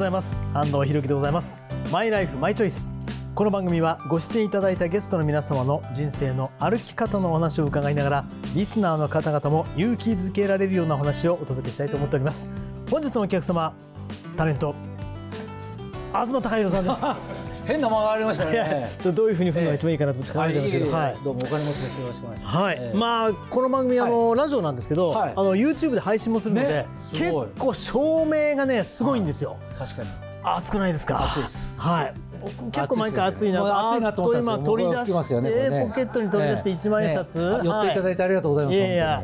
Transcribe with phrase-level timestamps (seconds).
[0.00, 0.40] ございます。
[0.54, 1.62] 安藤博樹でございます。
[1.92, 2.88] マイライフマイチョイス。
[3.34, 8.24] この番組はご出演いただいたゲストの皆様の人生の歩き方のお話を伺いながら
[8.54, 12.48] リスナーの方々も勇気づけられるようなお話をお届けしたいと思っております。
[12.90, 13.74] 本日のお客様
[14.38, 14.74] タレント
[16.12, 17.30] 東貴弘さんです。
[17.66, 18.88] 変な間がありましたね。
[19.14, 20.62] どういうふうに振るのが一番いいかなと思って考えちゃい。
[20.64, 21.16] ましたけど、はい。
[21.24, 22.02] どうもお金持ちです。
[22.02, 22.56] よろしくお願いします。
[22.56, 22.96] はい、ええ。
[22.96, 25.32] まあこの番組あの、ラジオなんですけど、はい。
[25.36, 30.29] あの YouTube で配信もするので、ねす結構照明がねすごいんですよ、確かに。
[30.42, 31.24] 暑くないですか？
[31.24, 32.14] 暑いですはい
[32.72, 38.76] 結構毎回暑いなもう暑いなと思ったんです取り出して、ねポケットに取り出して一万円札、ね寄っていただいてありがとうございます。
[38.78, 39.22] いやいや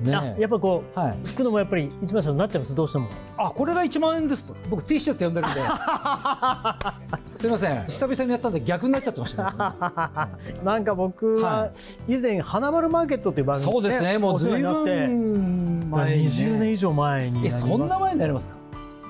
[0.00, 4.54] ねあやっぱこう、はい服のもやっぱり一万円札になっちゃいますどうしてもあこれが1万円です。
[4.70, 5.60] 僕ティッシュって呼んでるんで。
[7.36, 7.84] すみません。
[7.84, 9.50] 久々にやったんで逆になっちゃってましたね。
[10.64, 11.70] なんか僕はは
[12.08, 14.16] 以前花丸マーケットっていう番組そうですね。
[14.16, 16.28] もうお世話随になって分前にね。
[16.30, 18.56] 20年以上前になりえますそんな前になりますか？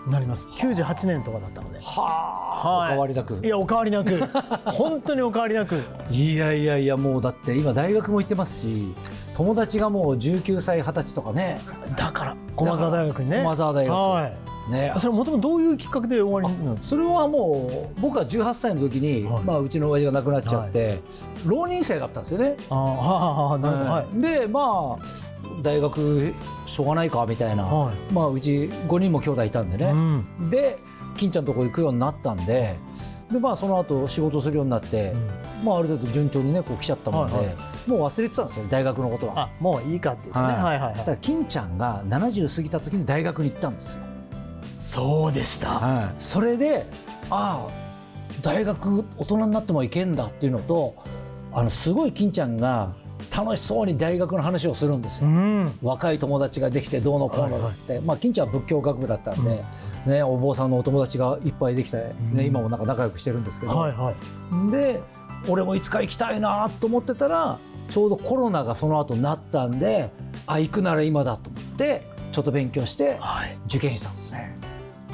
[0.07, 0.49] なります。
[0.49, 1.81] 98年とかだったので。
[1.81, 2.69] はあ。
[2.69, 2.89] はい。
[2.89, 3.41] お変わりなく。
[3.43, 3.49] い。
[3.49, 4.21] やお変わりなく。
[4.71, 5.83] 本当にお変わりなく。
[6.11, 8.95] いやいやいやもうだって今大学も行ってますし
[9.37, 11.61] 友達がもう19歳20歳とかね。
[11.97, 13.39] だから駒澤大学にね。
[13.39, 13.95] 駒澤大学。
[13.95, 14.93] はいね。
[14.99, 19.45] それもともとどういうきっかけで終わりなんですそれはもう僕が18歳の時に、はい。
[19.45, 21.01] まあ、うちの親父が亡くなっちゃって、
[21.47, 22.57] 浪人生だったんですよね。
[22.71, 23.91] ああはあなるほど。
[23.91, 24.21] はい。
[24.21, 26.33] でまあ大学
[26.67, 29.97] しょうがないかみたいな、はまあ、うち5人も兄弟いたんでね、う
[30.45, 30.51] ん。
[30.51, 30.79] で
[31.17, 32.77] 金ちゃんのとこ行くようになったんで
[33.31, 35.13] で、まあ、その後仕事するようになって、
[35.65, 37.57] まあ、ある程度順調にねこう来ちゃったもんで、はいはい。
[37.87, 39.43] もう忘れてたんですよ大学のことは。
[39.43, 40.55] あもういいかっていうかね。
[40.55, 40.63] はい。
[40.63, 44.14] はいはいそしたら金ちゃんが70過ぎた時に大学に行ったんですよ。
[44.85, 45.69] そうでした。
[45.69, 46.87] はい、それで
[47.31, 47.85] ああ
[48.43, 50.95] 大学大人になっても行けんだっていうのと
[51.53, 52.95] あのすごい金ちゃんが
[53.35, 55.29] 楽しそうに大学の話をするんですよ。
[55.29, 55.73] うん。
[55.83, 59.65] 若い友達ができてどうのこうのって、まあ、金ちゃんは仏教学部だったんで、
[60.07, 62.41] ね、お坊さんのお友達がいっぱいできて、ねうん。
[62.41, 64.71] 今もなんか仲良くしてるんですけど、はいはい。
[64.71, 65.01] で
[65.49, 70.11] 俺もいつか行きたいなと思ってたらちょうどコロナがその後なったんで
[70.47, 73.59] あ行くなら今だと思ってちょっと勉強してはい。
[73.67, 74.57] 受験したんですね。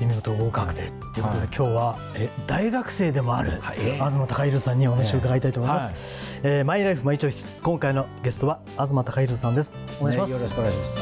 [0.01, 0.83] で見事合格で
[1.15, 1.47] ということで、はい。
[1.47, 3.77] 今日はえ大学生でもある、はい。
[3.79, 7.47] 東貴弘さんにお話を伺いたいと思います、えーマイライフマイチョイス。
[7.63, 9.75] 今回のゲストは東貴弘さんです。
[10.01, 11.01] お願いします、ねよろしくお願いします。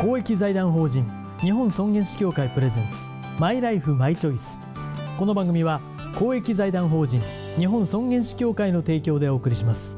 [0.00, 1.06] 公益財団法人
[1.40, 3.06] 日本尊厳死協会プレゼンツ
[3.38, 4.60] マイライフマイチョイス。
[5.18, 5.80] この番組は
[6.14, 7.20] 公益財団法人
[7.58, 9.97] 日本尊厳死協会の提供でお送りします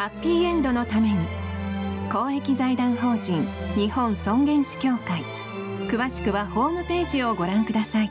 [0.00, 1.16] ハッピーエンドのために
[2.10, 3.46] 公益財団法人
[3.76, 5.22] 日本尊厳死協会
[5.90, 8.10] 詳しくはホームページをご覧ください。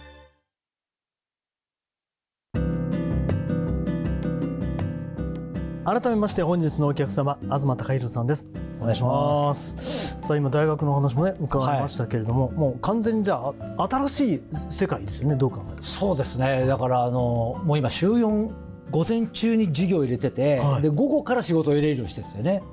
[5.83, 8.51] 改めまして本日のお客様東貴弘さんです。
[8.79, 9.75] お願いします。
[9.77, 10.17] す。
[10.21, 13.41] さあ今大学の話もね伺いましたけれども、もう完全にじゃ
[13.77, 15.81] あ新しい世界ですよねどう考えても。
[15.81, 16.67] そうですね。
[16.67, 20.81] だからあのもう今週4午前中に授業入れてて、はい。
[20.81, 22.63] で午後から仕事を入れるようにしてるんですよね。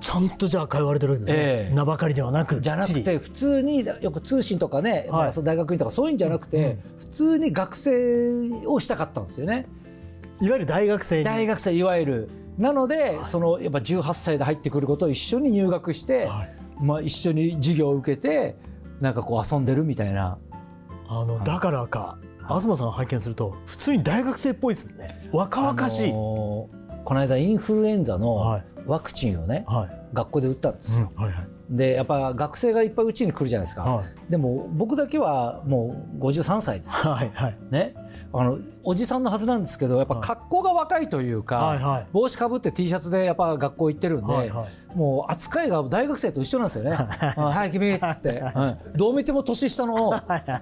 [0.00, 1.74] ちゃんとじゃあ通われてるわけですね、ええ。
[1.74, 9.66] 名ばかりではなくじゃなくて普通によく通信とかね、まあ、その大学院とかそういうんじゃなくて、普通に学生をしたかったんですよね。
[10.40, 11.24] いわゆる大学生に。
[11.24, 12.28] 大学生いわゆる。
[12.58, 16.54] なので、そのやっぱ18歳で入ってくることを一緒に入学して、はい。
[16.80, 18.56] まあ、一緒に授業を受けて
[19.00, 20.38] なんかこう遊んでるみたいな。
[21.08, 22.18] あのだからか
[22.48, 25.28] 東さんを拝見すると普通に大学生っぽいですもんね。
[25.32, 28.62] 若々しい、あのーこの間インフルエンザはのい。
[28.86, 31.46] ワクチンをね、はい、学校で打ったんですよ、はいはい。
[31.70, 34.30] でやっぱ学生がいっぱいうちに来るじゃないですか、はい。
[34.30, 37.58] でも僕だけはもう53歳です はいはい。
[37.70, 37.94] ね。
[38.32, 42.06] あのおじさんのはずなんですけどやっぱ格好が若いというか、はいはい。
[42.12, 44.96] 帽子かぶって T シャツでやっぱ学校行ってるんで、はいはい。
[44.96, 46.92] もう扱いが大学生と一緒なんですよね。
[46.92, 47.70] あはい。
[47.70, 48.78] 君っつって、うん。
[48.96, 50.10] どう見ても年下の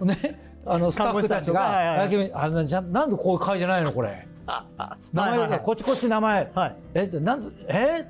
[0.03, 4.27] ねあのスタッフたちがあなじゃなんでこう書いてないのこれ。
[5.13, 6.51] 名前がこっちこっち名前。
[6.55, 6.77] はい。
[6.95, 8.07] えなんでえ？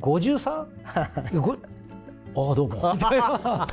[0.00, 0.66] 五十三？
[1.34, 1.52] ご
[2.36, 2.92] ああどうも。
[2.94, 3.68] みたいな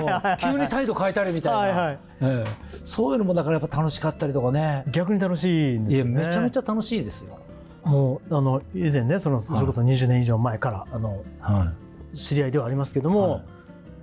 [0.00, 1.98] もう急に態度変えたりみたいな、はいはい。
[2.22, 2.50] ええ。
[2.84, 4.84] そういうのもだからやっぱ楽しかったりとかね。
[4.90, 6.10] 逆に楽しいんですよね。
[6.12, 7.38] いやめちゃめちゃ楽しいですよ。
[7.84, 11.72] もうあの以前ねそのそれこそ20年以上前からあのは
[12.14, 13.42] 知り合いではありますけども、はい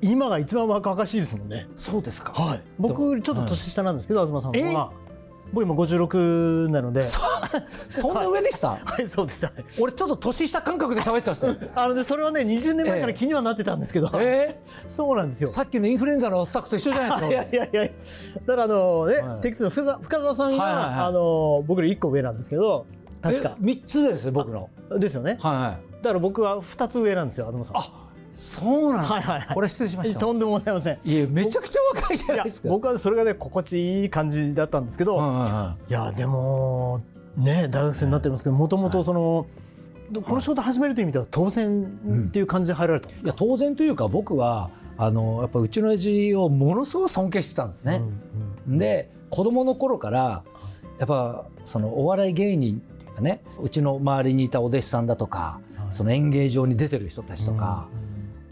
[0.02, 1.68] 今が一番若々しいですもんね。
[1.70, 2.34] い、そうですか。
[2.34, 2.62] はい。
[2.78, 4.92] 僕ちょっと年下なんですけど、東さんえは。
[5.54, 7.02] 僕今56なので。
[7.90, 8.72] そんな上でした？
[8.72, 9.46] はい、そうです。
[9.46, 11.56] はい俺ちょっと年下感覚で喋ってましたよ。
[11.76, 14.10] あのね、それはね、20年前から気にはなってたんですけど。
[14.20, 14.60] え？
[14.90, 15.52] そうなんですよー、。
[15.52, 17.34] さっきのインフルエンザのスタッフと一緒じゃないいですか。
[17.34, 17.92] やいやいや。
[18.46, 19.84] だからあのね、はいテクツの深
[20.18, 22.86] 澤さんが、はいはいはいあの僕より1個上なんですけど、
[23.22, 23.56] 確かえ？
[23.60, 24.70] 三つです僕の。
[25.00, 25.38] ですよね。
[25.42, 26.04] はいはい。
[26.04, 27.78] だから僕は2つ上なんですよ、東さん。
[27.78, 27.90] あ、
[28.38, 29.14] そうなんですか？
[29.16, 30.20] はいはいはいこれ失礼しました。
[30.20, 31.00] とんでもございません。
[31.04, 32.70] いやめちゃくちゃ若いじゃないですか。
[32.70, 37.02] 僕はそれがね心地いい感じだったんですけど、はいはいはいやでも
[37.36, 39.48] ね大学生になってますけどもともとその、
[40.24, 48.02] この仕事始めるという意味では当然っていう感じで入られたんですか、いや当然というか僕はあのやっぱうちの親父をものすごく尊敬してたんですね。
[48.68, 50.44] で子供の頃から
[51.00, 57.88] やっぱそのお笑い芸人っていうかねうちの周りにいたお弟子さんだとか、はいその演芸場に出てる人たちとか、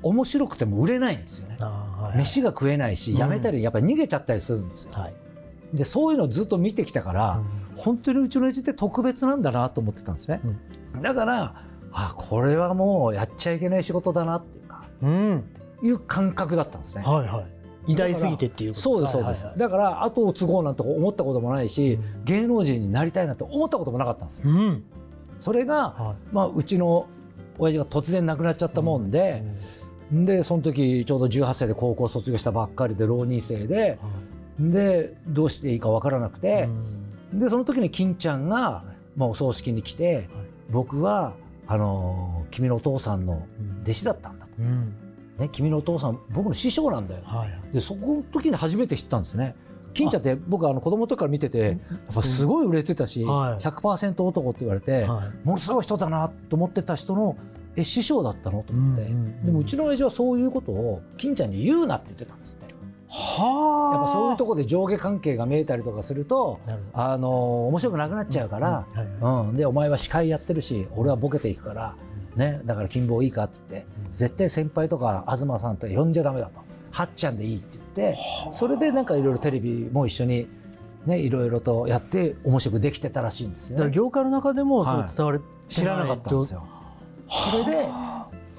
[0.06, 1.58] 面白くても売れないんですよね。
[1.60, 3.18] はい飯が食えないしうん。
[3.18, 4.92] 辞めたりやっぱり逃げちゃったりするんですよ。
[4.94, 5.14] はい。
[5.74, 7.42] でそういうのをずっと見てきたから、
[7.76, 10.40] 本当にうちの親父って特別なんだなと思ってたんですね。
[11.02, 11.56] だから
[11.92, 15.44] あこれはもうやっちゃいけない仕事だなっていうかうん。
[15.82, 17.02] いう感覚だったんですね。
[17.04, 17.92] はいはい。
[17.92, 24.50] 偉大すぎてっていうことそうですそうです、だから後を継ごうなんて思ったこともないし、芸能人になりたいなんて思ったこともなかったんですよ。
[24.50, 24.84] うん。
[25.38, 27.08] それが、はまあ、うちの
[27.58, 29.44] 親父が突然亡くなっちゃったもんで、
[30.12, 33.98] でその時ちょうど18歳で高校卒業したばっかりで浪人生で、
[34.60, 36.70] でどうしていいか分からなくて、
[37.34, 38.84] でその時に金ちゃんが、
[39.16, 40.30] まあ、お葬式に来て、
[40.70, 41.34] 僕は
[41.68, 43.46] あのー君のお父さんの
[43.84, 44.96] 弟子だったんだと、うん。
[45.38, 47.22] ね、君のお父さん僕の師匠なんだよ。
[47.26, 47.74] はい。
[47.74, 49.56] でそこの時に初めて知ったんですね。
[49.94, 51.78] 金ちゃんって僕あの子供の時から見ててやっ
[52.14, 53.64] ぱすごい売れてたし、はい。
[53.64, 55.48] 100%男って言われて、はい。
[55.48, 57.36] ものすごい人だなと思ってた人の
[57.78, 58.64] え師匠だったの？
[58.64, 59.46] と思って、うんうんうん。
[59.46, 62.74] でもうちの親父はそういうことを金ちゃんに言うなって言ってたんですって。
[63.08, 63.96] はあ。
[63.96, 66.60] やっぱそういうところで上下関係が見えたりとかすると
[66.94, 69.46] あの面白くなくなっちゃうから、うんはいはい。
[69.48, 69.56] うん。
[69.58, 71.96] でお前は司会やってるし俺はボケていくから、
[72.36, 76.60] ね、だから金棒いいかっつって、絶対先輩とか東さんと呼んじゃダメだと。
[76.92, 78.18] はっちゃんでいいって言って
[78.52, 80.48] それでなんかいろいろテレビも一緒に
[81.06, 83.80] ねいろいろとやって面白くできてたらしいんですよね。
[83.80, 85.08] だから業界の中でもそうはい。
[85.16, 86.68] 伝われてい知らなかったんですよ。
[87.30, 87.88] それで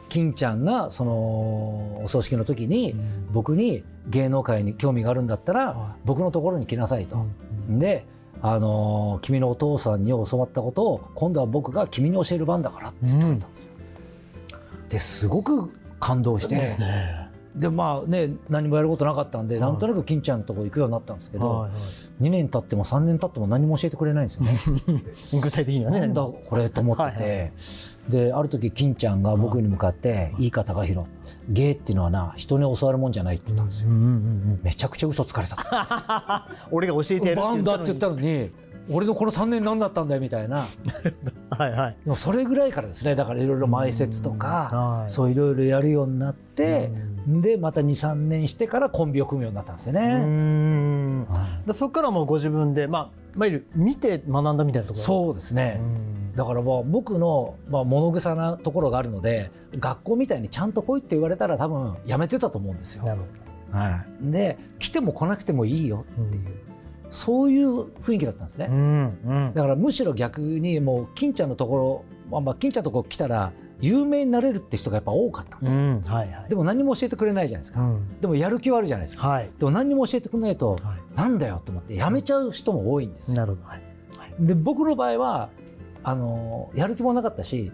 [0.09, 2.95] 金ちゃんがそのお葬式の時に
[3.33, 7.17] 僕に芸能界に興味があるんだったはら僕のところに来なさいと。
[7.17, 8.07] うんで、
[8.43, 13.71] あのー君のお父さんに教わったことを今度は僕が君に教える番だからって言ってくれたんですよ。
[14.89, 16.55] ですごく感動して。
[16.55, 17.26] ですね
[17.57, 19.61] でまあね何もやることなかったんで、はい。
[19.63, 21.81] なんとなく金ちゃんのとこ行くようになったんですけど、はいはい。
[22.23, 24.59] 2年経っても3年経っても何も教えてくれないんですよね。
[25.43, 26.01] 具体的にはね。
[26.01, 27.53] なんだこれと思ってて、
[28.09, 30.51] である時金ちゃんが僕に向かって「いい。
[30.51, 31.07] か高弘
[31.49, 33.89] 芸っていうのはな人に教わるもんじゃない」って言ったんですよ。
[33.89, 38.51] うんうんうんめちゃくちゃ嘘つかれた 俺が教えてやるって言ったののに
[38.89, 40.61] 俺のこの3年何だったんだよみたいな。
[40.61, 40.65] に
[41.51, 41.97] はいはい。
[42.15, 43.17] それぐらいからですね。
[43.17, 45.11] だからいろいろ前説とかはい。
[45.11, 46.91] そういろいろやるようになって
[47.27, 50.15] でまた23年してからコンビを組むようになったんですよね。
[50.27, 51.27] ん。
[51.67, 55.81] でそこからもうご自分でまあいわゆる見て学んだみたいなところそうですね。
[55.81, 56.37] うん。
[56.37, 63.05] だからもう僕のまあ物臭なところがあるので学校みたいにちゃんと来いって言われたら多分やめてたと思うんですよ。
[63.05, 63.27] なるほ
[63.73, 66.45] はい、で来ても来なくてもいいよどっていう、
[67.11, 68.69] そういう雰囲気だったんですね。
[68.71, 69.53] うんうん。
[69.55, 75.81] だからむしろ逆にもう金ちゃんのところ、まあ、まあ金ちゃんのところ来たら有名になれるって人がやっぱ多かったんですよ。
[75.81, 76.49] うんはいはい。
[76.49, 77.81] でも何も教えてくれないじゃないですか。
[77.81, 78.21] うん。
[78.21, 79.29] でもやる気はあるじゃないですか。
[79.29, 79.51] はい。
[79.59, 83.37] でも何にも教えてくれないと、はなんだよと思ってやめちゃう人も多いんですよ。
[83.39, 83.69] なるほど。
[83.69, 83.83] はい。
[84.41, 85.51] で僕の場合は
[86.05, 87.73] あのやる気もなかったし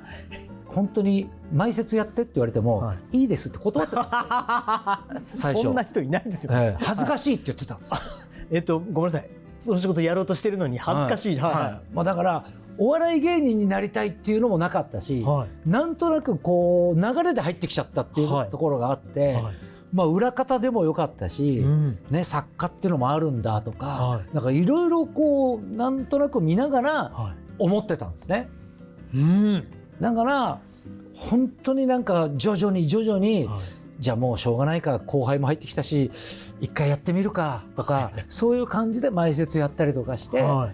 [0.67, 3.25] 本当に前説やってって言われても、、はい。
[3.25, 5.05] いですって断ってた
[5.35, 5.65] 最初。
[5.65, 6.53] そんな人いないですよ。
[6.55, 7.99] ええ恥ずかしいって言ってたんですよ。
[8.51, 9.31] えっとごめんなさい。
[9.59, 11.37] その仕事やろうとしてるのに恥ずかしい。
[11.37, 11.53] はい。
[11.53, 12.45] はまあ、だから
[12.79, 15.69] お笑い芸人になりたいっていうのもなかったし、いはい。
[15.69, 18.51] なんとなくこう流れで入ってきちゃったっていうはい。
[18.51, 19.55] ところがあって、はい。
[19.93, 21.99] まあ、裏方でもよかったし、うん。
[22.11, 24.35] ね、作家っていうのもあるんだとか、はい。
[24.35, 28.49] なんかいろいろこうなんとなく見ながらは思ってたんですね。
[29.13, 29.67] いうん。
[30.01, 30.61] だから
[31.15, 33.61] 本当になんか徐々に徐々に、はい。
[34.03, 36.11] じゃあもうしょうがないか後輩も入ってきたし
[36.61, 40.73] 一回やってみるかとか、 そういう感じで前説やったりとかして、は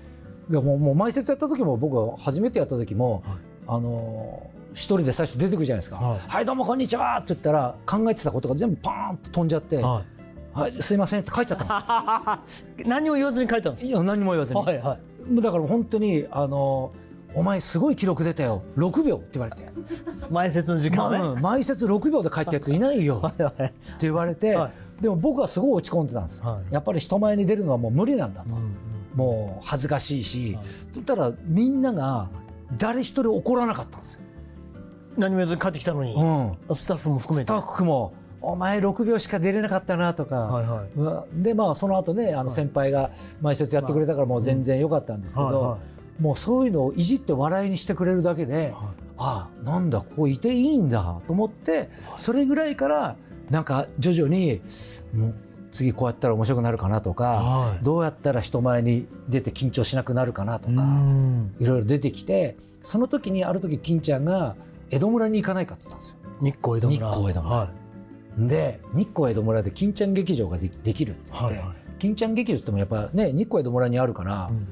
[0.51, 3.39] いやもうもう前説やった時も僕は初めてやった時も、はい。
[3.67, 10.05] あのー一人で最初出てくるじゃないですか「ははいい、どうもこんにちは」って言ったら考えてたことが全部パーンと飛んじゃって「は
[10.53, 15.43] はい、すいません」って書いちゃったんでい 何も言わずに書いたんですすいや何も言わずに、はいはい。
[15.43, 18.63] だから本当にあのーお前すごい記録出たよ。
[18.77, 19.69] 6秒」って言われて。
[20.31, 26.39] 前説の時「ま間ね、あうん前説6秒で帰ったやついないよ」 って言われて、はでも僕はすごい落ち込んでたんです。
[26.39, 26.73] よ、はい。
[26.75, 28.88] やっぱり人前に出るのはもう無理なんだと、うん
[29.19, 30.65] もう恥ずかしいし、はい。
[30.65, 32.31] そしたらみんなが
[32.77, 34.21] 誰一人怒らなかったんですよ、
[35.17, 37.53] 何も言わずに帰ってきたのに、うん、スタッフも含めて。
[37.53, 41.43] スタッフも「お前6秒しか出れなかったな」とか、はいはい。
[41.43, 43.11] でまあその後ねあの先輩が
[43.41, 45.79] 前説やってくれたからもう全然良かったんですけど、はいは
[46.21, 48.75] もうそういうのをいじって笑いにしてくれるだけで、
[49.17, 53.17] ああなんだここいていいんだと思ってそれぐらいから
[53.51, 54.61] なんか徐々に
[55.15, 55.35] もう
[55.79, 57.85] 次こうやったら面白くなるかなとか、はい。
[57.85, 61.55] どうやったら人前に出て緊張しなくなるかなとか、ん。
[61.61, 64.57] いろいろ出てきてその時にある時金ちゃんが
[64.91, 66.17] 江戸村に行かないかって言ったんですよ。
[66.41, 67.11] 日光江戸村。
[67.11, 67.57] 日光江戸村。
[67.57, 67.73] は
[68.39, 71.77] で日光江戸村で金ちゃん劇場ができできるってい言って、はいはい。
[71.99, 74.67] 金ちゃん劇場ってもやっぱね日光江戸村にあるから、うん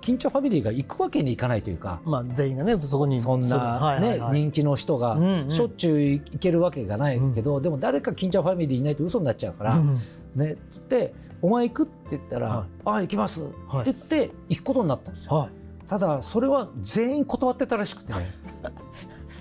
[0.00, 3.20] 金ちゃんファミリーが行くわけにいかないというか、まあ全員がねそこに。
[3.20, 9.96] そんな、ね人気の人がしょっちゅう行けるわけがないけど、でも誰か金ちゃんファミリーいないと嘘になっちゃうから、うん
[10.36, 12.66] ねつって「お前行く?」って言ったら「はい。
[12.84, 13.90] ああ行きます」はい。
[13.90, 15.34] って言って行くことになったんですよ。
[15.36, 15.50] はい。
[15.88, 18.12] ただそれは全員断ってたらしくて。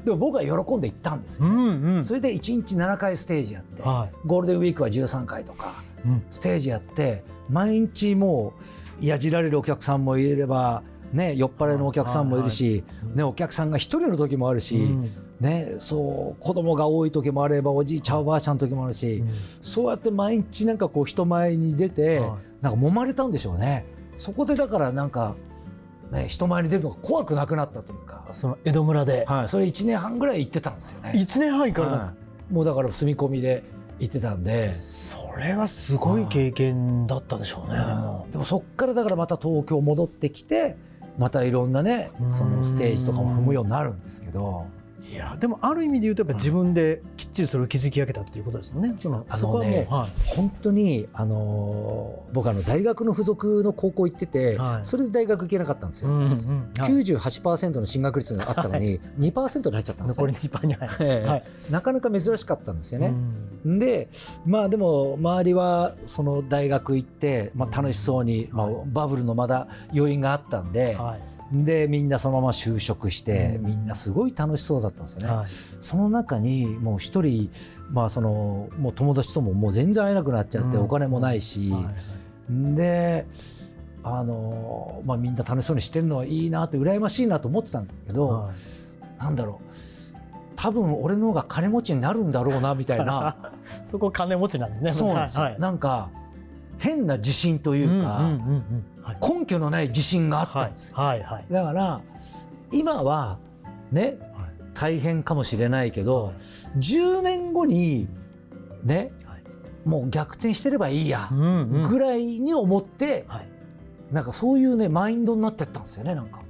[0.04, 1.48] でも僕は喜んで行ったんですよ。
[2.04, 5.74] それで1日7回ステージやって、はゴールデンウィークは13回とか
[6.30, 12.84] ステージやって毎日もうやじられるお客さんもいれば、ね、酔っ払いのお客さんもいるし、
[13.16, 15.06] ね、お客さんが一人の時もあるし、うん。
[15.40, 19.24] ね、そう子供が多い時もあればおじいちゃんおばあちゃんの時もあるし、
[19.62, 22.30] そうやって毎日なんかこう人前に出て、はい。
[22.62, 23.86] なんか揉まれたんでしょうね。
[24.18, 25.36] そこでだからなんか、
[26.12, 29.26] ね、人前に出るのが怖くなくなったというか、その江戸村で。
[29.26, 31.14] はい、それ1年半ぐらい行ってたんですよね。
[31.16, 32.14] 一年半行かれたんですか？
[32.14, 32.18] は
[32.52, 32.54] い。
[32.54, 33.64] もうだから住み込みで
[34.00, 34.72] 行ってたんで。
[34.72, 37.78] それはすごい経験だったでしょうね。
[37.80, 40.76] でもでもそっからだからまた東京戻ってきて
[41.18, 44.66] またいろんなねそのステージとかも踏むようになるんですけど
[45.12, 48.94] いやでもある意味で言うとやっぱ自分できっちりそれを築き上げたっていうことですもんね。
[48.98, 56.10] そのねそこはもうはい本当にあのー僕あの大学の付属の高校行ってて、はいそれで大学行けなかったんですよ。
[56.10, 60.40] うんうんはい98%の進学率があったのに2%に入っちゃったんです残りね。
[60.40, 60.96] 2パーに入る。
[61.00, 63.14] ええはいなかなか珍しかったんですよね。
[63.66, 64.10] うんで
[64.46, 73.66] まあでも周りはその大学行って、まあ、楽しそうに、まあ、バブルのまだ余韻があったんで、はいでみんなそのまま就職して、うん。
[73.66, 75.28] みんなすごい楽しそうだったんですよね。
[75.28, 75.48] はい。
[75.48, 77.50] その中にもう一人、
[77.90, 80.84] まあ、そのもう友達とももう全然会えなくなっちゃって、うん。
[80.84, 81.86] お金もないし、はい
[82.50, 83.28] で
[84.04, 89.22] あの、まあ、みんな楽しそうにしてるのはいいなって羨ましいなと思ってたんだけど、はい。
[89.22, 89.74] なんだろう。
[90.56, 93.54] 多分俺の方が金持ちになるんだろうなみたいな。
[93.86, 94.92] そこ金持ちなんですね。
[94.92, 95.60] そうなんですはい。
[95.60, 96.10] なんか
[96.80, 98.32] 変な自信というか、
[99.22, 100.96] 根拠のない自信があったんですよ。
[100.98, 102.02] はいはいだから
[102.72, 103.38] 今は
[103.92, 104.50] ねはい。
[104.74, 106.36] 大変かもしれないけど、はい。
[106.78, 108.08] 10年後に
[108.84, 109.44] ね、はい。
[109.88, 111.90] もう逆転してればいいやうんうん。
[111.90, 113.48] ぐらいに思って、はい。
[114.12, 116.42] なんかそういうねマインドになってったんですよねなんか。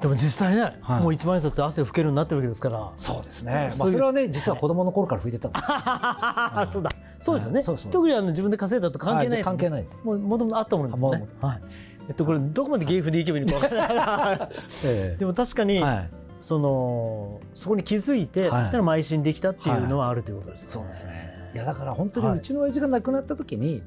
[0.00, 1.02] でも実際ね、はい。
[1.02, 2.92] もう一万円札で汗を拭けるようになってるわけですから。
[2.96, 5.64] そうですね、まあ、それはね実は子供の頃から吹いてたんです、
[6.72, 6.90] そうだ。
[7.20, 7.90] そうですよね。
[7.92, 9.44] 特にあの自分で稼いだと関係ないですね。
[9.44, 11.28] 関係ないです、もともとあったものですね。
[11.40, 11.62] はい。
[12.08, 14.48] えっとこれどこまで芸風でいけばいいのかわからない。
[14.86, 16.10] えでも確かに、はい、
[16.40, 18.72] そのそこに気づいて、はい。
[18.72, 20.88] だ邁進できたっていうのはあるということですよそうね。
[20.88, 21.50] ですね。
[21.54, 22.38] いやだから本当にはい。
[22.38, 23.82] うちの親父が亡くなった時に、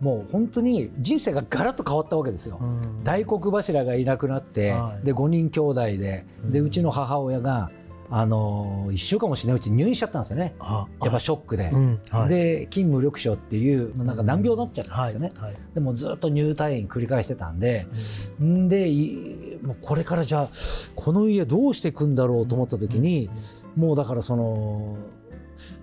[0.00, 3.02] もう本当に人生がガラッと変わったわけですよ、うん。
[3.02, 5.06] 大黒柱がいなくなって、はい。
[5.06, 6.66] で5人兄弟ででうん。
[6.66, 7.70] うちの母親が、
[8.10, 10.54] あの1週間もしないうちに入院しちゃったんですよね。
[10.58, 11.70] あやっぱショックで。
[11.72, 12.28] うんはい。
[12.28, 17.86] で筋無力症っていうなんか難病になっちゃったんはいですよね、はいでもずっと入退院繰り返してたんで。
[18.42, 18.68] ん。
[18.68, 20.48] でいもうこれからじゃあ
[20.94, 23.30] この家どうしていくんだろうと思った時に、
[23.76, 24.96] もうだからその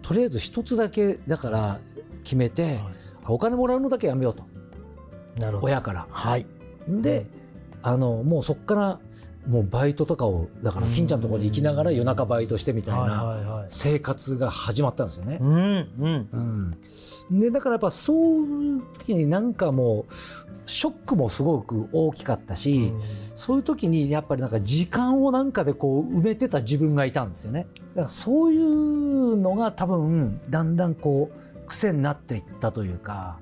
[0.01, 1.79] とりあえず一つだけだから
[2.23, 2.79] 決めて、
[3.27, 4.43] お金もらうのだけやめようと。
[5.61, 6.07] 親から。
[6.09, 6.45] はい。
[6.87, 7.27] で、
[7.81, 8.99] あのもうそっから
[9.47, 13.65] もうバイトとかをだから金ちゃんのところに行きながら夜中バイトしてみたいなはいはいはい。
[13.69, 15.43] 生活が始まったんですよねう。
[15.43, 15.53] ん
[15.99, 16.77] うん
[17.31, 20.13] うん、でだからやっぱそういう時になんかもう
[20.67, 22.93] ショックもすごく大きかったし、
[23.35, 27.67] そういう時にやっぱりなんか時間をなんかでこう埋めてた自分がいたんですよね。
[27.89, 33.39] だからそういうのが多分だんだんこう癖になっていったというか。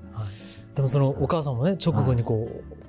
[0.74, 2.79] でもそのお母さんもね直後にこう、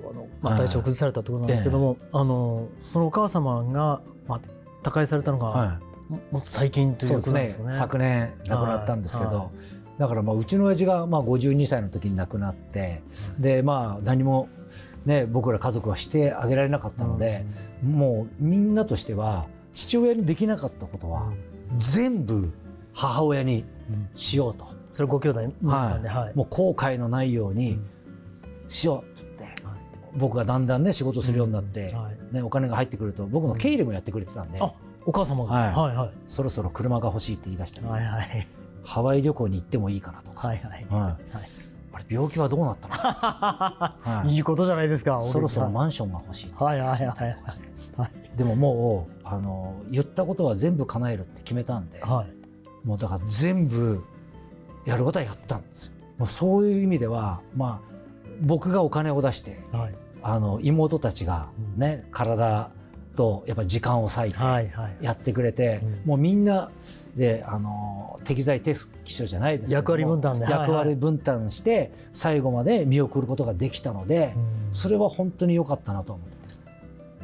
[0.42, 4.40] まあ、はい体調を崩されたってことなんですけども、あのそのお母様が、まあ、
[4.82, 6.12] 他界されたのが、はい。
[6.12, 7.32] ももっと最近といそううですね。
[7.32, 7.72] ことですよね。
[7.72, 9.36] 昨年亡くなったんですけど、はい。
[9.36, 9.50] は
[9.98, 13.02] だからまあうちの親父がまあ52歳の時に亡くなって
[13.38, 14.48] でまあ何も
[15.04, 17.44] ね、僕ら家族はしてあげられなかったので、
[17.82, 21.32] もうみんなとしては父親にできなかったことは
[21.76, 22.52] 全部
[22.92, 23.64] 母親に
[24.14, 26.34] しようと、それご兄弟皆さんで、はい。
[26.34, 27.80] もう後悔のないように
[28.68, 29.11] しよう
[30.16, 32.34] 僕がだんだんね仕事するようになって、はい。
[32.34, 34.72] ね、お金が入ってくると僕の経理もやってくれてたんで、あ
[35.04, 35.72] お母様が、はい。
[35.72, 36.10] はいはい。
[36.26, 38.46] そろそろ車が欲しいって言い出したり、はいはい。
[38.84, 40.86] ハワイ旅行に行ってもいいかなとか、はいはい。
[40.90, 41.32] はい。
[41.94, 44.34] あれ病気はどうなったの、 はい。
[44.34, 47.36] いいことじゃないですかそろそろはいマンションが欲しいってはいはいはいはい。
[47.96, 48.10] はい。
[48.36, 52.86] でももうあの言ったことは全部叶えるって決めたんで、はい。
[52.86, 54.02] もうだから全部
[54.84, 55.92] やることはやったんですよ。
[56.18, 57.91] もうそういう意味ではまあ
[58.42, 59.94] 僕がお金を出してはい。
[60.22, 62.70] あの妹たちがね、体
[63.16, 64.96] とやっぱ時間を割いてはいはい。
[65.00, 66.02] やってくれて、うん。
[66.04, 66.70] もうみんな
[67.16, 70.44] であの適材適所じゃないですけ役割分担で。
[70.44, 70.60] はいはい。
[70.62, 74.74] 役割分担して最後まで見送ることができたので、うん。
[74.74, 76.62] それは本当に良かったなと思ってます。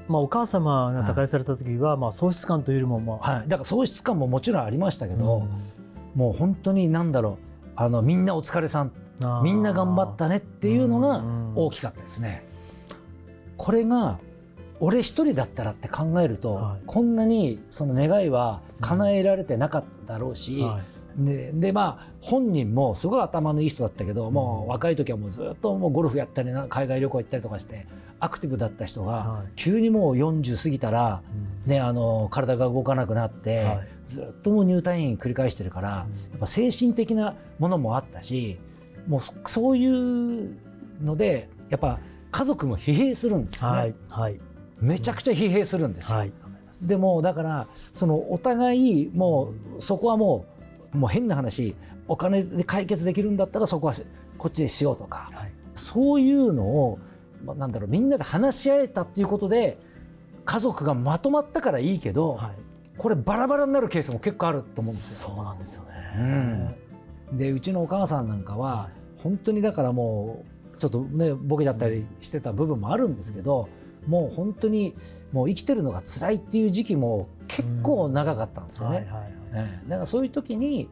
[0.09, 3.39] まあお母様が他界された時はまあ喪失感というよりもまあ。
[3.39, 6.19] はい、だから喪失感ももちろんありましたけど、うん。
[6.19, 7.48] もう本当に何だろう
[7.81, 8.93] あのみんなお疲れさん
[9.45, 11.53] みんな頑張ったねっていうのがうん。
[11.55, 12.45] 大きかったですね。
[13.57, 14.19] これが
[14.81, 16.83] 俺一人だったらって考えると、はい。
[16.87, 20.81] こんなにその願いは叶えられてなかっただろうし、は
[21.19, 21.25] い。
[21.25, 27.87] ででまあ本人もすごい頭のいい人だったけど、もう若い時はもうずっともうゴルフやったりな海外旅行行ったりとかして
[28.19, 29.53] アクティブだった人が、はい。
[29.55, 31.23] 急にもう40過ぎたら、
[31.65, 38.59] ね、あの体が動かなくなって、はいずっともう入退院繰り返してるから、やっぱ精神的なものもあったし
[39.07, 40.57] もうそそういう
[41.03, 42.01] のでやっぱ
[42.31, 44.41] 家族も疲弊するんですよね、はいはい。
[44.81, 46.19] めちゃくちゃ疲弊するんですよ。
[46.19, 46.33] はい
[46.87, 50.45] でもだからそのお互いもうそこはも
[50.95, 51.75] うもう変な話
[52.07, 53.95] お金で解決できるんだったらそこは
[54.37, 55.53] こっちでしようとかはい。
[55.75, 56.99] そういうのを、
[57.45, 59.79] まあ、なんだろうみんなで話し合えたっていうことで
[60.45, 62.68] 家族がまとまったからいいけど、はい
[62.99, 65.31] これバラバラになるケースも結構あると思うんですよ。
[65.31, 66.77] そうなんですよね。
[67.33, 68.91] でうちのお母さんなんかは
[69.23, 73.69] 本当にだからもうちょっとねボケちゃったりしてた部分もあるんですけど、
[74.07, 74.95] もう本当に
[75.33, 79.07] もう生きてるのが辛いっていう時期も結構長かったんですよね。
[79.89, 80.89] だからそういう時に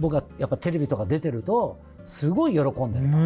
[0.00, 3.16] 僕はやっぱテレビとか出てるとすごい喜んでると。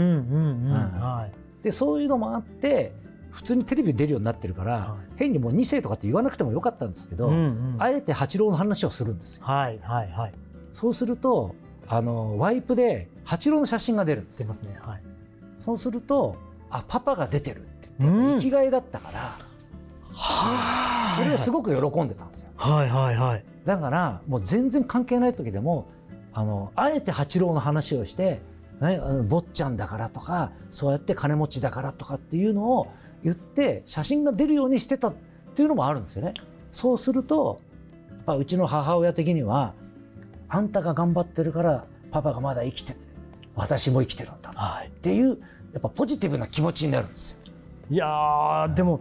[1.63, 2.93] でそういうのもあって
[3.33, 5.13] 普通にテレビ出るようになってるから、はい。
[5.17, 7.77] 変にもう2世とかって言わなくてもよかったんですけど、うんうん。
[7.79, 9.45] あえて八郎の話をするんですよ。
[9.45, 10.33] はいはいはい。
[10.73, 11.55] そうすると
[11.89, 14.47] あのワイプで八郎の写真が出るんですよ。
[14.47, 15.03] 出ますねはい。
[15.61, 16.37] そうすると
[16.71, 18.35] あパパが出てるって言って、うん。
[18.37, 19.37] 生きがいだったから
[21.07, 22.51] それをすごく喜んでたんですよ。
[22.57, 23.45] はいはいはい。
[23.65, 25.89] だからもう全然関係ない時でも
[26.35, 28.43] あのあえて八郎の話をして、
[28.83, 32.89] ね、あの坊ちゃんだからとかそうやって金持ちだからとかっていうのを
[33.23, 35.15] 言って写真が出るようにしてたっ
[35.55, 36.35] ていうのもあるんですよね。
[36.71, 37.61] そうすると
[38.11, 39.75] やっぱうちの母親的には
[40.49, 43.01] あんたが頑張ってるからパパがまだ生きてて
[43.55, 44.53] 私も生きてるんだ。
[44.55, 44.89] はい。
[44.89, 45.39] っていう
[45.73, 47.39] やっぱポジティブな気持ちになるんですよ。
[47.91, 49.01] いやーでも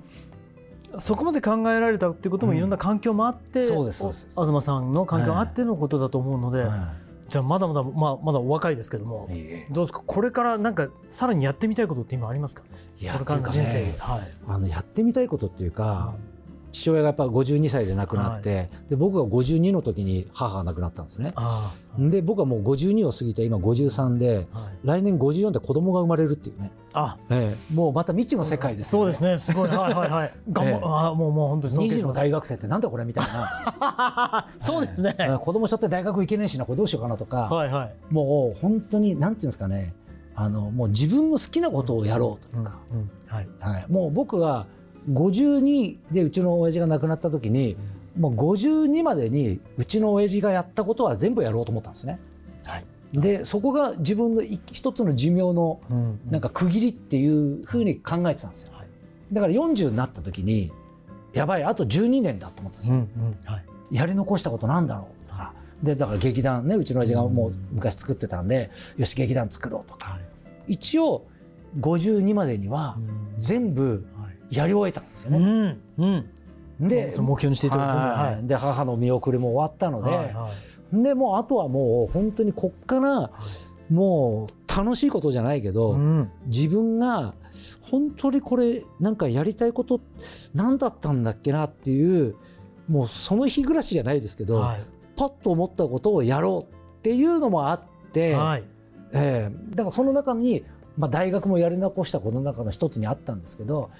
[0.97, 2.57] そこまで考えられたっていうこともうん。
[2.57, 4.27] いろんな環境もあって、そうですそうです。
[4.35, 6.93] お東さんの環境があってのことだと思うので、は
[7.31, 9.65] じゃあまだまだ、まあ、まだお若いですけども、いいえ。
[9.71, 10.03] どうですか？
[10.05, 12.63] これからなんかさらにやってみたいことって今ありますか？
[12.99, 14.21] いやこれからの人生で、はい。
[14.49, 16.13] あのやってみたいことっていうか、
[16.71, 21.33] 父親がやっぱ52歳で亡くなって、で僕が52の時に母が亡くなったんですね。
[21.35, 27.73] あで僕はもう52を過ぎて今53であ、はい、来年54で子供が生まれるっていうね、あええ。
[27.73, 29.37] もうまた未知の世界ですよそうですね。
[29.37, 29.69] すごい。
[29.69, 30.33] はいはいはい。
[30.51, 34.47] 頑張、ええあもうもう本当に尊2児の大学生ってなんだこれみたいな。
[34.57, 35.37] そうですね、ええ。
[35.37, 38.13] 子供しょって大学行けねえしなこれどうしようかなとか、はいはい。
[38.13, 39.93] もう本当になんていうんですかね。
[40.33, 43.11] あのもう自分の好きなことをやろうというか、うん。
[43.27, 43.47] はい。
[43.59, 44.65] はい、もう僕は
[45.09, 47.77] 52でうちの親父が亡くなった時に、
[48.17, 52.19] もう52までにうちの親父がやったことは全部やろうと思ったんですね。
[52.65, 52.85] はい。
[53.13, 58.73] でそこが自分のい一つの寿命のうんなんか区切りっていうふうに考えてたんですよ。
[58.73, 58.87] はい。
[59.33, 60.71] だから40になった時に
[61.33, 62.95] やばいあと12年だと思ったんですよ。
[62.95, 63.37] うんうん。
[63.45, 63.65] はい。
[63.91, 65.25] やり残したことなんだろう。
[65.25, 65.53] とか。
[65.83, 70.19] でだから劇団ねうちの親父がもう昔作ってたんで、よし劇団作ろうとか。
[70.67, 71.25] 一応
[71.79, 72.97] 52までには
[73.37, 74.05] 全部
[74.51, 75.39] やり終えたんですようね。
[75.39, 76.87] んうん。
[76.87, 78.29] で目標にしていたは。
[78.31, 78.47] いはい。
[78.47, 80.49] で母の見送りも終わったので、はいは
[80.93, 81.03] い。
[81.03, 83.31] でもうあとはもう本当にこっから
[83.89, 86.31] もう楽しいことじゃないけど、うん。
[86.45, 87.33] 自分が
[87.81, 90.01] 本当にこれなんかやりたいこと
[90.53, 92.35] 何だったんだっけなっていう
[92.87, 94.81] もうその日暮らしじゃないですけど、はい。
[95.15, 98.63] パッと思ったことをやろうっていうのもあって、はい。
[99.13, 99.55] ええ。
[99.69, 100.63] だからその中に
[100.97, 103.91] まあ、大学もやり残したことの中の一つにあったんですけど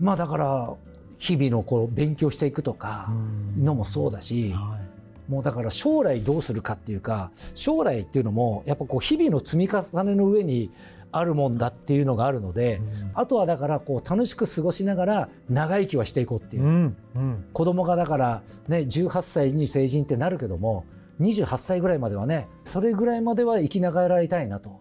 [0.00, 0.74] まあだから
[1.18, 3.10] 日々のこう勉強していくとか
[3.58, 4.54] のもそうだし、
[5.28, 10.70] もうだから将来どうするかっていうか将来っていうのもやっぱこう日々の積み重ねの上に
[11.12, 12.82] あるもんだっていうのがあるので、
[13.14, 16.96] あとはだからこう楽しく過ごしながら長生きはしていこうっていう、うん。
[17.14, 20.84] うん、子供がだからね18歳に成人ってなるけども
[21.20, 24.80] 28歳ぐらいまではねそれぐらいまでは生きながらいたいなと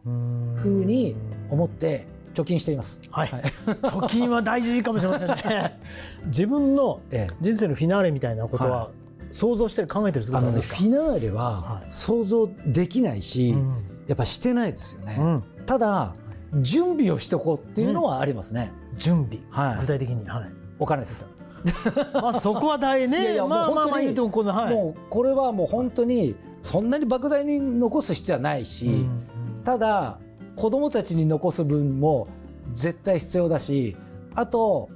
[0.55, 1.15] ふうに
[1.51, 3.41] 思って貯金しています、はい、はい、
[3.81, 5.79] 貯金は大事かもしれませんね。
[6.27, 7.01] 自分の
[7.41, 8.89] 人生のフィナーレみたいなことは
[9.31, 13.61] 想像して考えてるあの、ね、フィナーレは想像できないし、はい、
[14.07, 16.13] やっぱしてないですよね、うん、ただ
[16.61, 21.27] 準備をしておこうっていうのはありますね、うん、準備、はい、具体的に、はい、お金です。
[22.13, 23.21] まあそこは大ね。
[23.21, 30.19] いやいやまあまあまあいいとこの、はい、もうこれはもう本当にそんなに莫大に残す必要はないし、うんうん、ただ
[30.55, 32.27] 子供たちに残す分も
[32.71, 33.97] 絶対必要だし
[34.35, 34.89] あと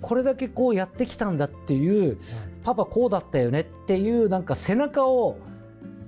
[0.00, 2.16] これだけこうやってきたんだっていう、
[2.64, 5.36] パパこうだったよねっていうなんか背中を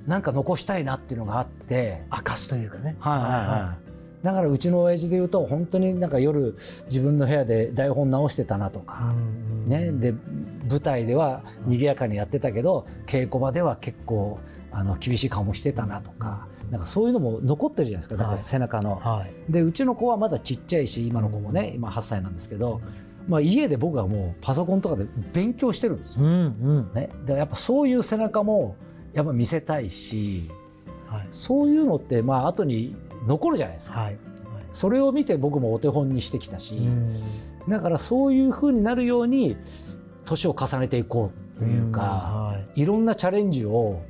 [0.07, 2.97] なんか残したいなっていうのがあって証というかね。
[3.01, 3.77] はいはいは
[4.23, 6.55] い、だからうちの親父で言うと本当になんか夜
[6.87, 9.15] 自分の部屋で台本直してたなとか、
[9.67, 10.13] ね、で
[10.69, 14.41] 舞台では賑やかにやってたけど稽古場では結構
[14.71, 16.49] あの厳しい顔もしてたなとか。
[16.73, 18.17] なんかそういうのも残ってるじゃないですか。
[18.17, 18.97] だから背中の。
[18.97, 22.81] はい、でうちの子はまだちっちゃいし今の子もね今8歳なんですけど、
[23.29, 26.25] まあ、家で僕はもうパソコンとかで勉強してるんですよ。
[26.25, 26.35] うんう
[26.91, 28.77] ん、ね、でやっぱそういう背中も
[29.13, 30.51] やっぱ見せたいし、
[31.09, 34.01] はい、そういうのってまあ後に残るじゃないですか。
[34.01, 34.19] はい、
[34.73, 36.89] それを見て僕もお手本にしてきたし、
[37.69, 39.59] だからそういうふうになるように
[40.25, 44.01] 年を重ねていこうというか、はい、いろんなチャレンジを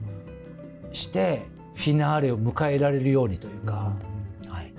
[0.93, 3.93] してフィナーレを迎えられるようにというか。
[4.49, 4.75] はい、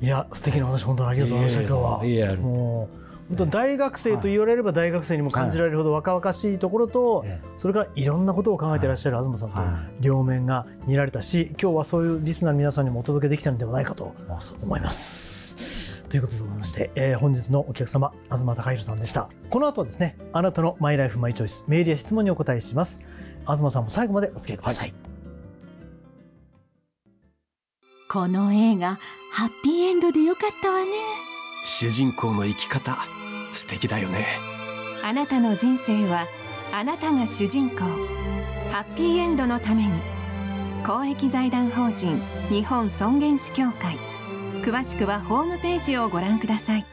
[0.00, 0.06] い。
[0.06, 2.36] や素敵な話本当にありがとうございました今日は。
[2.36, 7.24] もう本当大学生と言われれば大学生にも感じられるほど若々しいところと、
[7.56, 9.58] それからいろんなことを考えていらっしゃる東さんと
[10.00, 14.14] 両面が見られたし今日はそういうリスナーの皆さんにもお届けできたのではないかと
[14.62, 16.02] 思います。
[16.08, 19.28] ということでございまして、えー、本日のお客様東貴弘さんでした。
[19.50, 23.02] この後はですねあなたのマイライフマイチョイスメールや質問にお答えします。
[23.40, 25.15] 東さんも最後までお付き合いください、はい
[28.08, 28.98] この映画
[29.32, 30.92] ハッピーエンドでよかったわね。
[31.64, 32.98] 主人公の生き方
[33.52, 34.26] 素敵だよね。
[35.02, 36.26] あなたの人生は
[36.72, 37.78] あなたが主人公。
[38.70, 39.92] ハッピーエンドのために
[40.84, 43.98] 公益財団法人日本尊厳死協会。
[44.62, 46.86] 詳しくはホームページをご覧ください。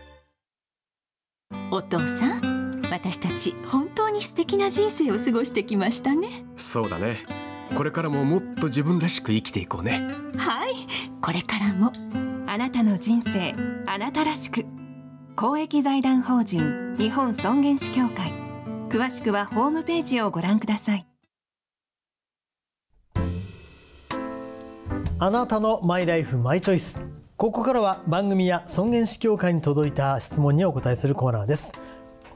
[1.69, 6.45] お父さん私たち本当に素敵な人生を過ごしてきましたね。
[6.57, 7.42] そうだね
[7.75, 10.07] これからももっと自分らしく生きていこうね。
[10.37, 10.73] はい。
[11.21, 11.91] これからも。
[12.45, 13.55] あなたの人生
[13.87, 14.65] あなたらしく。
[15.35, 18.31] 公益財団法人日本尊厳死協会。
[18.89, 21.07] 詳しくはホームページをご覧ください。
[25.19, 27.01] あなたのマイライフマイチョイス。
[27.35, 31.73] ここからは番組や尊厳死協会に届いた質問にお答えするコーナーです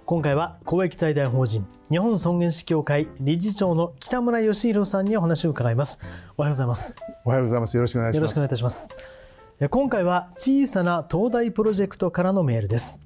[0.07, 5.99] 今回は公益財団法人日本尊厳死協会理事長の北村義弘さんにお話を伺います。
[6.37, 6.95] おはようございます。
[7.25, 7.75] おはようございます。
[7.75, 8.21] よろしくお願いします。
[8.21, 8.87] よろしくお願いいたします。
[9.69, 13.01] 今回は小さな東大プロジェクトからのメールです。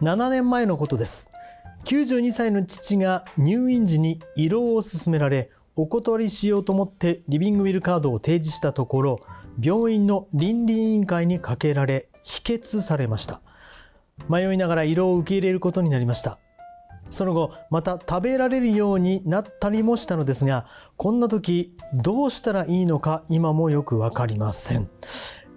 [0.00, 1.30] 7年前のことです。
[1.84, 9.20] 92歳の父が入院時に胃ろうを勧められお断りしようと思ってリビングウィルカードを提示したところ
[9.60, 13.42] 病院の倫理委員会にかけられ否決されました
[14.28, 16.38] 迷いながら胃ろうを受け入れることになりました。
[17.10, 24.88] その後また食べられるようになったりもしたのですがこんな時どうしたらいいのか今もよく分かりません。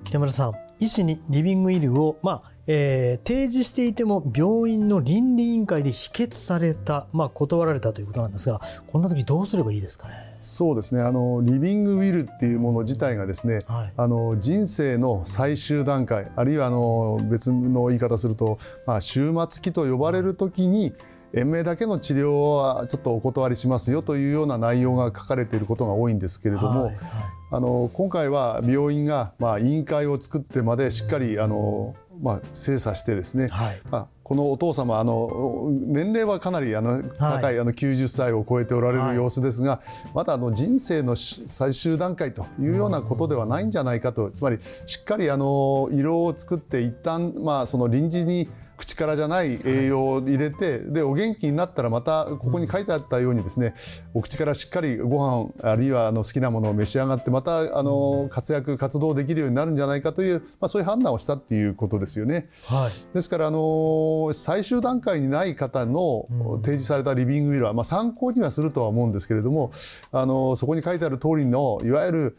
[0.04, 10.15] 北村さん医師にリビングイルを、まあえー、提示していても病院の倫理委員会で否決された、まあ、断られたということなんですがこんな時どうすればいいですかね？
[10.45, 11.01] そうですね。
[11.01, 20.93] あのリビングウィルっていうもの自体がですね、はい、あの人生の最終段階あるいはあの別の言い方すると、まあ、終末期と呼ばれる時に
[21.34, 27.05] 延命だけの治療はちょっとお断りしますよというような内容が書かれていることが多いんですけれども、はいはい、
[27.51, 39.82] あの今回は病院が、まあ、委員会を作ってまでしっかりあの、まあ、精査してですね、はい、まあ、このお父様あの年齢はかなりあの高い、あの90歳を超えておられる様子ですが、
[40.13, 53.73] まだあの人生の最終段階というようなことではないんじゃないかとつまりしっかりあの胃ろうを作って一旦まあその臨時に口からじゃない栄養を入れて、でお元気になったらまたここに書いてあったようにですね
[54.13, 62.49] お口からしっかりご飯あるいはあの好きなものを召し上がってまたあの活躍活動できるようになるんじゃないかという、まあ、そういう判断をしたっていうことですよね。
[62.67, 66.27] はい、ですからあの最終段階にない方の
[66.61, 69.71] 提示されたリビングウィルは、まあ、参考にはするとは思うんですけれども
[70.11, 72.38] あのそこに書いてある通りのいわゆる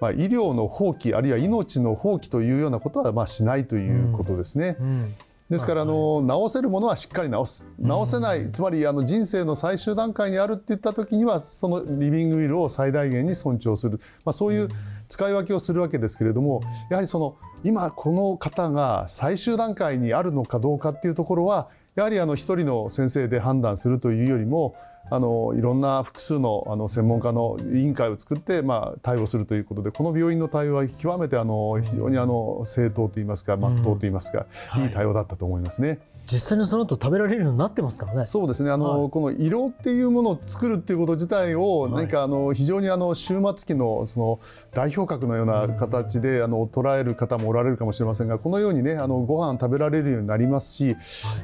[0.00, 4.76] まあ、医療の放棄あるいは命の放棄というようなことはまあしないということですね。
[4.80, 5.14] うんうん
[5.50, 7.66] ですからあの治せるものはしっかり治す。
[7.82, 14.68] 治せないつまりあの人生の最終段階にあるっていった時にはそのリビングウィルを最大限に尊重する、まあ、そういう
[15.08, 24.76] 使い分けをするわけですけれどもやはりその今この方が最終段階にあるのかどうかっていうところはやはりあの一人の先生で判断するというよりも
[25.10, 34.46] あのいろんな複数のあの専門家の委員会を作って、まあ、対応するということでこの病院の対応は極めてあの非常にあの正当といいますか真っ当といいますか、
[34.76, 35.98] うん、いい対応だったと思いますね。
[36.26, 38.24] 実際にその後食べられるようになってますからね。
[38.24, 38.70] そうですね。
[38.70, 44.40] あの、はい、この色っていうものを作るっていうこと自体を、何かあの非常にあの終末期のその
[44.72, 50.96] 代表格のような形であの捉える方もおられるかもしれませんが、このようにねあのご飯食べられるようになりますし、はい、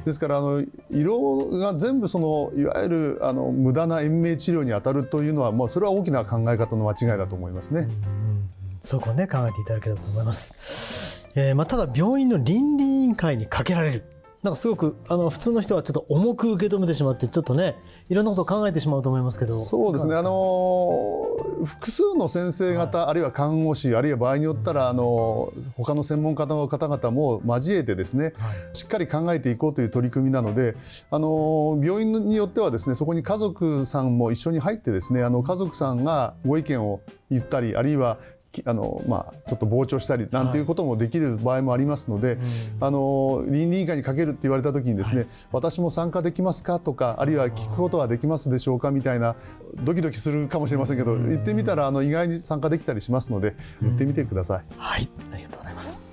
[0.05, 7.81] ですからあの色が全部そのいわゆるあの無駄な延命治療に当たるというのはもうそれは大きな考え方の間違いだと思いますね。
[7.81, 8.49] うん、
[8.81, 11.27] そこね考えていただければと思います。
[11.35, 14.16] えー、まあただ病院の倫理委員会にかけられる。
[14.47, 17.75] なんかすごくあの普通の人はちょっと重く受け止めてしまってちょっとね
[18.07, 20.15] いろんなことを考えてしまうと思いますけどそうですね。
[20.15, 28.33] あの複数の先生方、はい、あるいは看護師あるいは場合によったらあの他の専門家の方々も交えてですね、はい、
[28.71, 30.77] しっかり考えていこうという取り組みなので
[31.11, 38.19] あの病院によってはですねそこに家族さんも一緒に入ってですねあの家族さんがご意見を言ったりあるいは
[38.65, 42.37] あのまあ、ちょっと傍聴したりなんていうこともできる場合もありますので、はい、
[42.81, 49.35] あの倫理委員会にかけるって言われた時にですね、はい、私も参加できますかとかあるいは聞くことはできますでしょうかみたいな
[49.83, 54.63] ドキドキするかもしれませんけど、言ってみたらあの意外に参加できたりしますので言ってみてください。
[54.77, 55.07] はい。
[55.33, 56.03] ありがとうございます。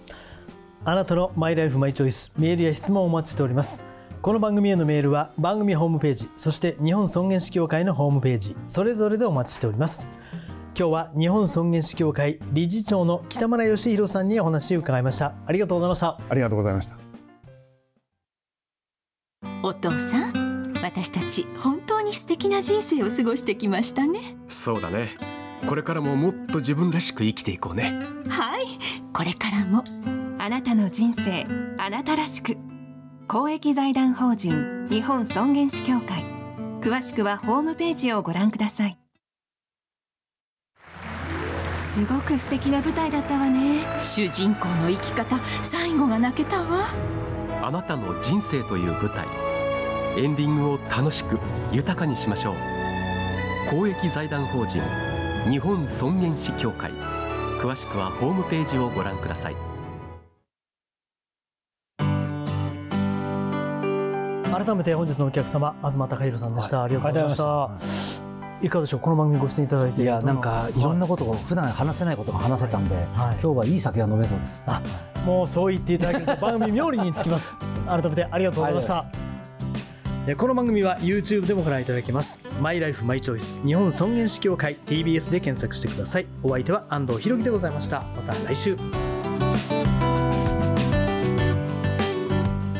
[0.85, 3.94] あなたのマイライフマイチョイスメールや質問をお待ちしております。
[4.25, 10.09] この番組へのメールは番組ホームページそして日本尊厳死協会のホームページそれぞれでお待ちしております
[10.76, 15.34] 今日は日本尊厳死協会理事長の北村義弘さんにお話を伺いました。
[15.46, 16.18] ありがとうございました。
[16.28, 16.96] ありがとうございました。
[19.62, 24.37] お父さん私たち本当に素敵な人生を過ごしてきましたね。
[24.48, 25.10] そうだね。
[25.68, 27.98] これからももっと自分らしく生きていこうね。
[28.28, 28.64] はい。
[29.12, 29.84] これからも
[30.38, 31.46] あなたの人生
[31.78, 32.56] あなたらしく。
[33.28, 36.34] 公益財団法人日本尊厳死協会。
[36.84, 38.98] 詳しくはホームページをご覧ください
[41.94, 43.85] すごく素敵な舞台だったわね。
[44.00, 46.87] 主人公の生き方最後が泣けたわ。
[47.62, 49.24] あなたの人生という舞台。
[50.16, 51.38] エンディングを楽しく
[51.70, 52.57] 豊かにしましょう。
[53.70, 54.83] 公益財団法人
[55.48, 56.90] 日本尊厳死協会。
[57.61, 59.57] 詳しくはホームページをご覧ください。
[64.52, 67.24] 改めて本日のお客様東貴弘さんでした、はい、ありがとうござい
[67.68, 68.23] ました
[68.64, 69.00] いかがでしょう？
[69.00, 70.03] この番組ご出演いただいて。
[70.03, 70.83] いやなんかい。
[70.83, 74.64] ろんなことを普段話せないことが話せたんで、はい、今日はいい酒が飲めそうです。
[74.66, 74.81] あ
[75.27, 77.59] もうそう言っていただけると番組妙利につきます。
[77.87, 79.05] 改めてありがとうございました。
[80.38, 82.40] この番組は YouTube でもご覧いただけます。
[82.62, 86.27] マイライフマイチョイス日本尊厳死協会 TBS で検索してください。
[86.42, 88.03] お相手は安藤博樹でございました。
[88.16, 88.79] また来週。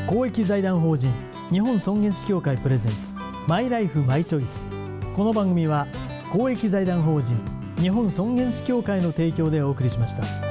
[0.07, 1.11] 公益財団法人
[1.51, 3.15] 日本尊厳死協会プレゼンツ。
[3.47, 4.67] マイライフマイチョイス
[5.15, 5.87] この番組は
[6.29, 7.39] 公益財団法人
[7.79, 10.44] 日本尊厳死協会の提供でお送りしました。